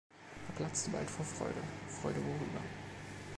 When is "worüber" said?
2.25-2.61